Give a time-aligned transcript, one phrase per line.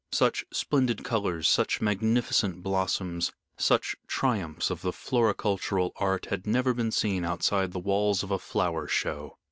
[0.11, 6.89] Such splendid colors, such magnificent blossoms, such triumphs of the floricultural art, had never been
[6.91, 9.37] seen outside the walls of a flower show.